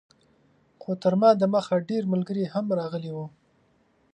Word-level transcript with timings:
خو 0.81 0.91
تر 1.01 1.13
ما 1.21 1.29
دمخه 1.41 1.75
ډېر 1.89 2.03
ملګري 2.13 2.45
هم 2.53 2.65
راغلي 2.79 3.11
وو. 3.13 3.25